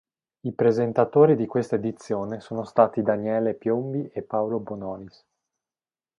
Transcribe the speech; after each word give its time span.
I 0.41 0.53
presentatori 0.55 1.35
di 1.35 1.45
questa 1.45 1.75
edizione 1.75 2.39
sono 2.39 2.63
stati 2.63 3.03
Daniele 3.03 3.53
Piombi 3.53 4.09
e 4.11 4.23
Paolo 4.23 4.57
Bonolis. 4.59 5.23